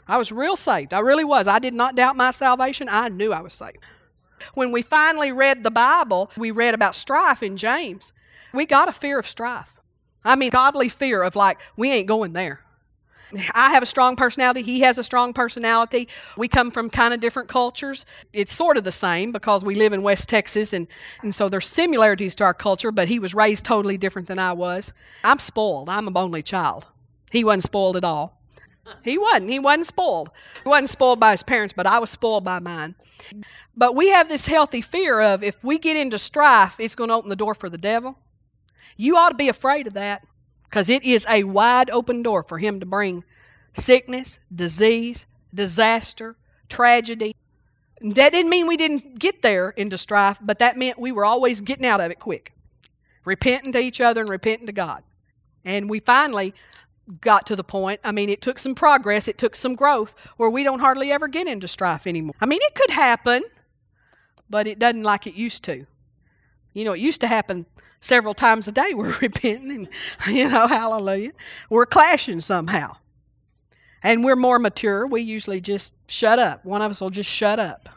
[0.07, 0.93] I was real saved.
[0.93, 1.47] I really was.
[1.47, 2.89] I did not doubt my salvation.
[2.89, 3.77] I knew I was saved.
[4.53, 8.11] When we finally read the Bible, we read about strife in James.
[8.53, 9.69] We got a fear of strife.
[10.25, 12.62] I mean, godly fear of like, we ain't going there.
[13.53, 14.61] I have a strong personality.
[14.61, 16.07] He has a strong personality.
[16.37, 18.05] We come from kind of different cultures.
[18.31, 20.87] It's sort of the same because we live in West Texas, and,
[21.21, 24.53] and so there's similarities to our culture, but he was raised totally different than I
[24.53, 24.93] was.
[25.23, 25.89] I'm spoiled.
[25.89, 26.87] I'm a only child.
[27.31, 28.39] He wasn't spoiled at all.
[29.03, 29.49] He wasn't.
[29.49, 30.29] He wasn't spoiled.
[30.61, 32.95] He wasn't spoiled by his parents, but I was spoiled by mine.
[33.75, 37.15] But we have this healthy fear of if we get into strife, it's going to
[37.15, 38.19] open the door for the devil.
[38.97, 40.25] You ought to be afraid of that
[40.73, 43.23] because it is a wide open door for him to bring
[43.75, 46.35] sickness, disease, disaster,
[46.67, 47.35] tragedy.
[48.01, 51.61] That didn't mean we didn't get there into strife, but that meant we were always
[51.61, 52.53] getting out of it quick,
[53.23, 55.03] repenting to each other and repenting to God.
[55.63, 56.55] And we finally
[57.21, 57.99] got to the point.
[58.03, 61.27] I mean, it took some progress, it took some growth where we don't hardly ever
[61.27, 62.33] get into strife anymore.
[62.41, 63.43] I mean, it could happen,
[64.49, 65.85] but it doesn't like it used to.
[66.73, 67.67] You know, it used to happen
[68.03, 68.93] several times a day.
[68.93, 69.87] We're repenting and,
[70.27, 71.31] you know, hallelujah.
[71.69, 72.97] We're clashing somehow.
[74.03, 75.07] And we're more mature.
[75.07, 76.65] We usually just shut up.
[76.65, 77.89] One of us will just shut up.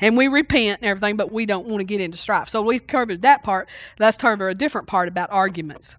[0.00, 2.48] And we repent and everything, but we don't want to get into strife.
[2.48, 3.68] So we've covered that part.
[3.98, 5.96] Let's cover a different part about arguments.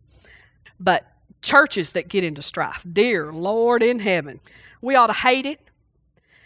[0.79, 1.05] But
[1.43, 2.83] churches that get into strife.
[2.89, 4.39] Dear Lord in heaven,
[4.81, 5.59] we ought to hate it.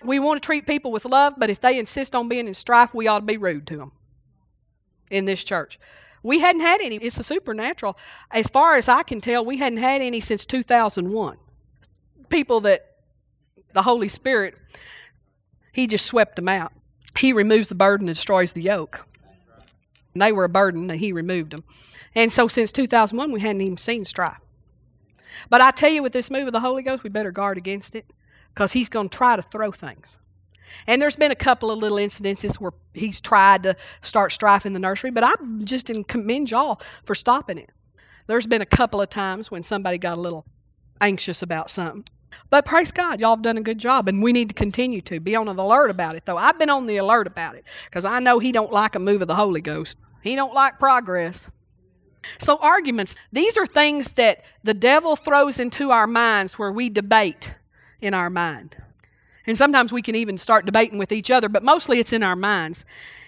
[0.04, 2.93] We want to treat people with love, but if they insist on being in strife,
[2.93, 3.91] we ought to be rude to them
[5.10, 5.80] in this church.
[6.25, 6.95] We hadn't had any.
[6.95, 7.95] It's a supernatural.
[8.31, 11.38] As far as I can tell, we hadn't had any since 2001.
[12.29, 12.95] People that
[13.73, 14.57] the Holy Spirit,
[15.71, 16.73] He just swept them out.
[17.15, 19.05] He removes the burden and destroys the yoke.
[20.15, 21.63] they were a burden, and He removed them.
[22.15, 24.39] And so since 2001, we hadn't even seen strife.
[25.51, 27.93] But I tell you, with this move of the Holy Ghost, we better guard against
[27.93, 28.05] it
[28.51, 30.17] because he's going to try to throw things.
[30.88, 34.73] And there's been a couple of little incidences where he's tried to start strife in
[34.73, 37.69] the nursery, but I just didn't commend y'all for stopping it.
[38.28, 40.45] There's been a couple of times when somebody got a little
[40.99, 42.06] anxious about something.
[42.49, 45.19] But praise God, y'all have done a good job, and we need to continue to
[45.19, 46.25] be on the alert about it.
[46.25, 48.99] Though I've been on the alert about it because I know He don't like a
[48.99, 49.97] move of the Holy Ghost.
[50.21, 51.49] He don't like progress.
[52.39, 57.54] So, arguments, these are things that the devil throws into our minds where we debate
[58.01, 58.75] in our mind.
[59.47, 62.36] And sometimes we can even start debating with each other, but mostly it's in our
[62.36, 62.86] minds.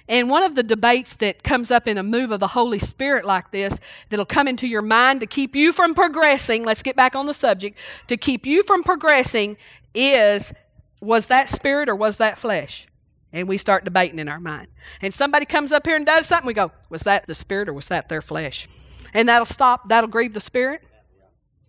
[0.10, 3.26] And one of the debates that comes up in a move of the Holy Spirit
[3.26, 7.16] like this, that'll come into your mind to keep you from progressing, let's get back
[7.16, 7.78] on the subject,
[8.08, 9.58] to keep you from progressing
[9.94, 10.54] is
[11.00, 12.88] was that spirit or was that flesh?
[13.34, 14.68] And we start debating in our mind.
[15.02, 17.74] And somebody comes up here and does something, we go, was that the spirit or
[17.74, 18.68] was that their flesh?
[19.14, 20.82] And that'll stop, that'll grieve the spirit.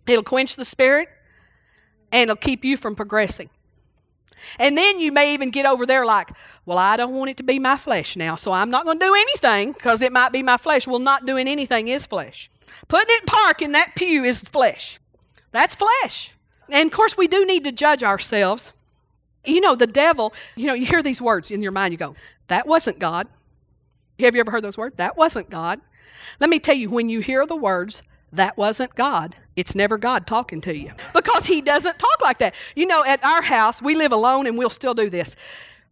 [0.07, 1.09] It'll quench the spirit.
[2.11, 3.49] And it'll keep you from progressing.
[4.57, 6.29] And then you may even get over there like,
[6.65, 9.05] well, I don't want it to be my flesh now, so I'm not going to
[9.05, 10.87] do anything because it might be my flesh.
[10.87, 12.49] Well, not doing anything is flesh.
[12.87, 14.99] Putting it in park in that pew is flesh.
[15.51, 16.33] That's flesh.
[16.69, 18.73] And of course, we do need to judge ourselves.
[19.45, 22.15] You know, the devil, you know, you hear these words in your mind, you go,
[22.47, 23.27] that wasn't God.
[24.19, 24.97] Have you ever heard those words?
[24.97, 25.79] That wasn't God.
[26.39, 30.27] Let me tell you, when you hear the words, that wasn't God, it's never God
[30.27, 32.55] talking to you because He doesn't talk like that.
[32.75, 35.35] You know, at our house, we live alone and we'll still do this.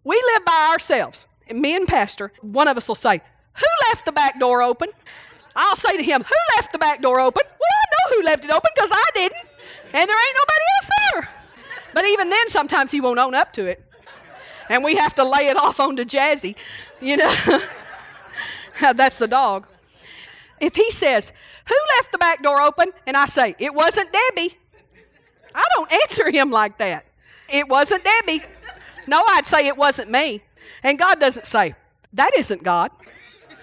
[0.04, 1.26] We live by ourselves.
[1.52, 3.22] Me and Pastor, one of us will say,
[3.56, 4.90] Who left the back door open?
[5.56, 7.44] I'll say to him, Who left the back door open?
[7.46, 9.42] Well, I know who left it open because I didn't.
[9.94, 11.30] And there ain't nobody else there.
[11.94, 13.84] But even then, sometimes he won't own up to it.
[14.70, 16.56] And we have to lay it off onto Jazzy.
[17.02, 17.62] You know,
[18.94, 19.68] that's the dog.
[20.60, 21.34] If he says,
[21.68, 22.92] Who left the back door open?
[23.06, 24.58] And I say, It wasn't Debbie.
[25.54, 27.06] I don't answer him like that.
[27.50, 28.44] It wasn't Debbie.
[29.08, 30.44] No, I'd say it wasn't me.
[30.84, 31.76] And God doesn't say,
[32.14, 32.92] That isn't God.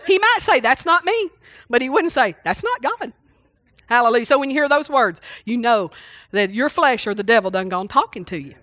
[0.07, 1.31] He might say, That's not me.
[1.69, 3.13] But he wouldn't say, That's not God.
[3.87, 4.25] Hallelujah.
[4.25, 5.91] So when you hear those words, you know
[6.31, 8.55] that your flesh or the devil done gone talking to you.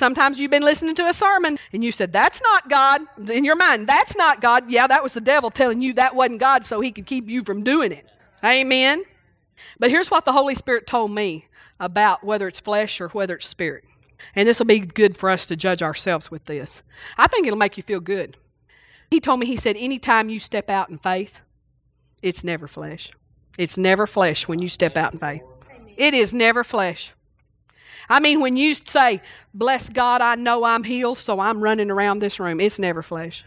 [0.00, 3.02] Sometimes you've been listening to a sermon and you said, That's not God.
[3.30, 4.70] In your mind, that's not God.
[4.70, 7.44] Yeah, that was the devil telling you that wasn't God so he could keep you
[7.44, 8.10] from doing it.
[8.42, 9.04] Amen.
[9.78, 13.46] But here's what the Holy Spirit told me about whether it's flesh or whether it's
[13.46, 13.84] spirit.
[14.34, 16.82] And this will be good for us to judge ourselves with this.
[17.18, 18.38] I think it'll make you feel good.
[19.10, 21.40] He told me, He said, anytime you step out in faith,
[22.22, 23.10] it's never flesh.
[23.58, 25.42] It's never flesh when you step out in faith.
[25.98, 27.12] It is never flesh.
[28.08, 29.20] I mean, when you say,
[29.54, 33.44] Bless God, I know I'm healed, so I'm running around this room, it's never flesh.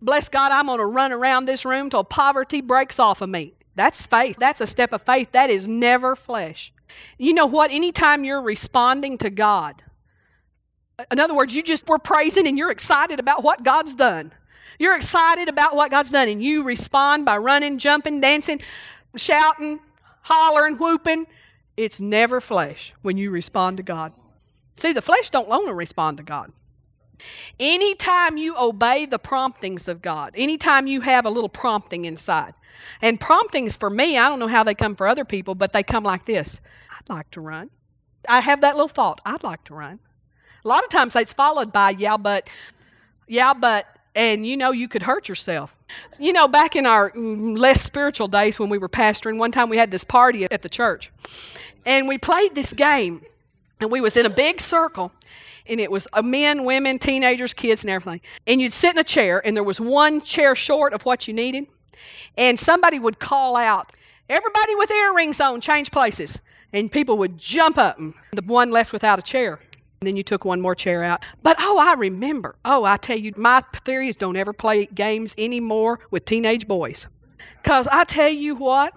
[0.00, 3.54] Bless God, I'm going to run around this room till poverty breaks off of me.
[3.74, 4.36] That's faith.
[4.38, 5.32] That's a step of faith.
[5.32, 6.72] That is never flesh.
[7.18, 7.70] You know what?
[7.70, 9.82] Anytime you're responding to God,
[11.10, 14.32] in other words, you just were praising and you're excited about what God's done.
[14.78, 18.62] You're excited about what God's done, and you respond by running, jumping, dancing,
[19.14, 19.78] shouting,
[20.22, 21.26] hollering, whooping.
[21.80, 24.12] It's never flesh when you respond to God.
[24.76, 26.52] See, the flesh don't want to respond to God.
[27.58, 32.52] Anytime you obey the promptings of God, anytime you have a little prompting inside,
[33.00, 35.82] and promptings for me, I don't know how they come for other people, but they
[35.82, 37.70] come like this I'd like to run.
[38.28, 40.00] I have that little thought, I'd like to run.
[40.62, 42.46] A lot of times it's followed by, yeah, but,
[43.26, 45.74] yeah, but, and you know you could hurt yourself.
[46.18, 49.68] You know, back in our mm, less spiritual days when we were pastoring, one time
[49.68, 51.12] we had this party at the church,
[51.86, 53.22] and we played this game,
[53.80, 55.12] and we was in a big circle,
[55.68, 58.20] and it was uh, men, women, teenagers, kids, and everything.
[58.46, 61.34] And you'd sit in a chair, and there was one chair short of what you
[61.34, 61.66] needed,
[62.36, 63.92] and somebody would call out,
[64.28, 66.40] "Everybody with earrings on, change places,"
[66.72, 69.60] and people would jump up, and the one left without a chair.
[70.02, 71.26] And then you took one more chair out.
[71.42, 72.56] But oh, I remember.
[72.64, 77.06] Oh, I tell you, my theory is don't ever play games anymore with teenage boys.
[77.62, 78.94] Because I tell you what,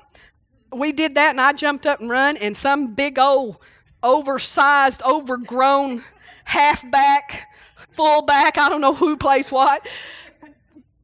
[0.72, 3.58] we did that and I jumped up and run, and some big old
[4.02, 6.06] oversized, overgrown
[6.46, 7.50] halfback,
[7.92, 9.86] fullback, I don't know who plays what,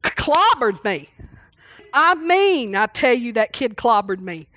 [0.02, 1.10] clobbered me.
[1.92, 4.48] I mean, I tell you, that kid clobbered me.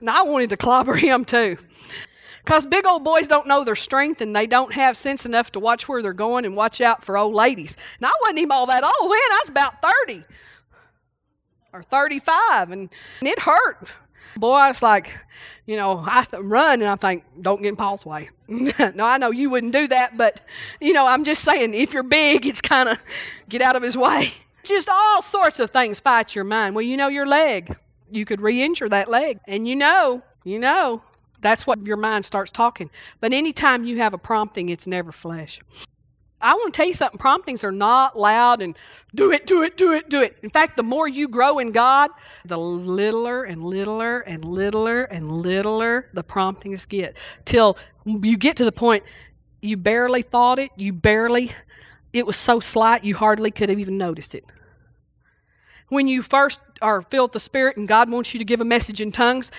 [0.00, 1.58] And I wanted to clobber him too.
[2.46, 5.58] Because big old boys don't know their strength and they don't have sense enough to
[5.58, 7.76] watch where they're going and watch out for old ladies.
[7.98, 9.18] And I wasn't even all that old then.
[9.18, 9.74] I was about
[10.06, 10.22] 30
[11.72, 13.88] or 35 and, and it hurt.
[14.36, 15.12] Boy, it's like,
[15.66, 18.30] you know, I th- run and I think, don't get in Paul's way.
[18.48, 20.40] no, I know you wouldn't do that, but,
[20.80, 23.02] you know, I'm just saying, if you're big, it's kind of
[23.48, 24.32] get out of his way.
[24.62, 26.76] Just all sorts of things fight your mind.
[26.76, 27.76] Well, you know, your leg,
[28.08, 29.40] you could re injure that leg.
[29.48, 31.02] And you know, you know,
[31.46, 32.90] that's what your mind starts talking.
[33.20, 35.60] But anytime you have a prompting, it's never flesh.
[36.40, 38.76] I want to tell you something promptings are not loud and
[39.14, 40.36] do it, do it, do it, do it.
[40.42, 42.10] In fact, the more you grow in God,
[42.44, 48.64] the littler and littler and littler and littler the promptings get till you get to
[48.64, 49.04] the point
[49.62, 51.52] you barely thought it, you barely,
[52.12, 54.44] it was so slight you hardly could have even noticed it.
[55.88, 58.64] When you first are filled with the Spirit and God wants you to give a
[58.64, 59.50] message in tongues,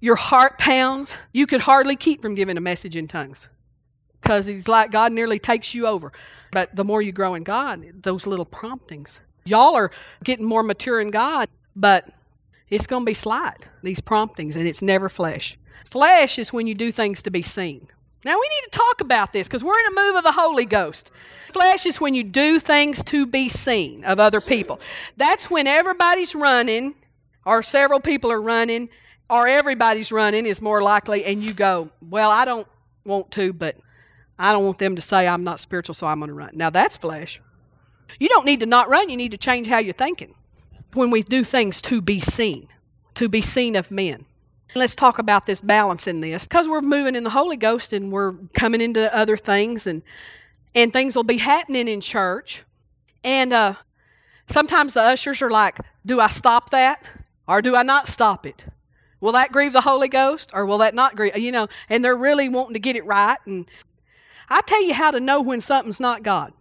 [0.00, 1.16] your heart pounds.
[1.32, 3.48] You could hardly keep from giving a message in tongues
[4.20, 6.12] because He's like God nearly takes you over.
[6.52, 9.20] But the more you grow in God, those little promptings.
[9.44, 9.90] Y'all are
[10.22, 12.08] getting more mature in God, but
[12.70, 15.58] it's going to be slight, these promptings, and it's never flesh.
[15.84, 17.88] Flesh is when you do things to be seen.
[18.24, 20.64] Now, we need to talk about this because we're in a move of the Holy
[20.64, 21.10] Ghost.
[21.52, 24.80] Flesh is when you do things to be seen of other people.
[25.16, 26.94] That's when everybody's running,
[27.44, 28.88] or several people are running,
[29.28, 32.66] or everybody's running is more likely, and you go, Well, I don't
[33.04, 33.76] want to, but
[34.38, 36.50] I don't want them to say I'm not spiritual, so I'm going to run.
[36.54, 37.40] Now, that's flesh.
[38.18, 40.34] You don't need to not run, you need to change how you're thinking.
[40.94, 42.68] When we do things to be seen,
[43.14, 44.24] to be seen of men.
[44.74, 48.10] Let's talk about this balance in this because we're moving in the Holy Ghost and
[48.10, 50.02] we're coming into other things and
[50.74, 52.64] and things will be happening in church.
[53.22, 53.74] And uh,
[54.48, 57.08] sometimes the ushers are like, "Do I stop that
[57.46, 58.66] or do I not stop it?
[59.20, 62.16] Will that grieve the Holy Ghost or will that not grieve?" You know, and they're
[62.16, 63.38] really wanting to get it right.
[63.46, 63.66] And
[64.48, 66.52] I tell you how to know when something's not God.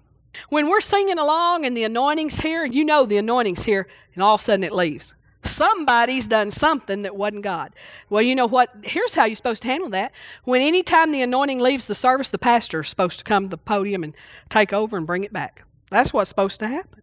[0.50, 4.36] When we're singing along and the anointing's here, you know the anointing's here, and all
[4.36, 5.16] of a sudden it leaves.
[5.44, 7.74] Somebody's done something that wasn't God.
[8.10, 8.70] Well, you know what?
[8.84, 10.14] Here's how you're supposed to handle that.
[10.46, 13.50] When any time the anointing leaves the service, the pastor is supposed to come to
[13.50, 14.14] the podium and
[14.50, 15.66] take over and bring it back.
[15.90, 17.02] That's what's supposed to happen.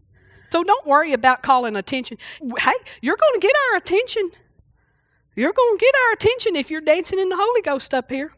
[0.51, 2.19] So don't worry about calling attention.
[2.59, 2.73] Hey,
[3.03, 4.31] you're going to get our attention.
[5.37, 8.33] You're going to get our attention if you're dancing in the Holy Ghost up here.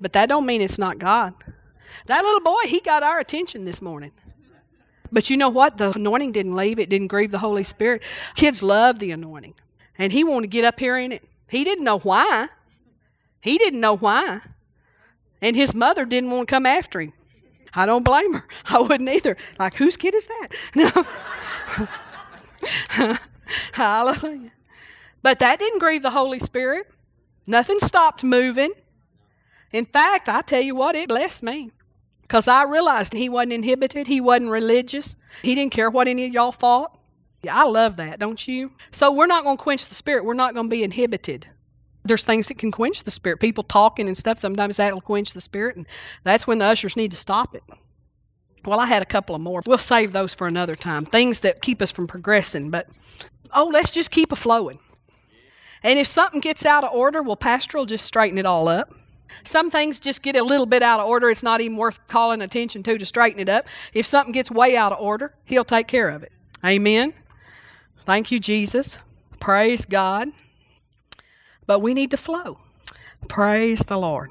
[0.00, 1.34] But that don't mean it's not God.
[2.06, 4.12] That little boy, he got our attention this morning.
[5.12, 5.78] But you know what?
[5.78, 6.78] The anointing didn't leave.
[6.78, 8.02] It didn't grieve the Holy Spirit.
[8.34, 9.54] Kids love the anointing.
[9.98, 11.24] And he wanted to get up here in it.
[11.48, 12.48] He didn't know why.
[13.40, 14.40] He didn't know why.
[15.42, 17.12] And his mother didn't want to come after him.
[17.74, 18.46] I don't blame her.
[18.66, 19.36] I wouldn't either.
[19.58, 20.48] Like, whose kid is that?
[20.74, 21.88] No.
[23.72, 24.52] Hallelujah.
[25.22, 26.86] But that didn't grieve the Holy Spirit.
[27.46, 28.72] Nothing stopped moving.
[29.72, 31.70] In fact, I tell you what, it blessed me.
[32.30, 36.32] Because I realized he wasn't inhibited, he wasn't religious, he didn't care what any of
[36.32, 36.96] y'all thought.
[37.42, 38.70] Yeah, I love that, don't you?
[38.92, 41.48] So we're not going to quench the spirit, we're not going to be inhibited.
[42.04, 43.40] There's things that can quench the spirit.
[43.40, 45.86] People talking and stuff, sometimes that'll quench the spirit, and
[46.22, 47.64] that's when the ushers need to stop it.
[48.64, 49.60] Well, I had a couple of more.
[49.66, 51.06] We'll save those for another time.
[51.06, 52.88] Things that keep us from progressing, but
[53.52, 54.78] oh, let's just keep a flowing.
[55.82, 58.94] And if something gets out of order, well, Pastor will just straighten it all up.
[59.44, 61.30] Some things just get a little bit out of order.
[61.30, 63.66] It's not even worth calling attention to to straighten it up.
[63.92, 66.32] If something gets way out of order, He'll take care of it.
[66.64, 67.14] Amen.
[68.04, 68.98] Thank you, Jesus.
[69.38, 70.28] Praise God.
[71.66, 72.58] But we need to flow.
[73.28, 74.30] Praise the Lord.